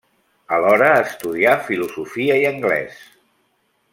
[0.55, 3.07] Alhora estudià filosofia i anglès.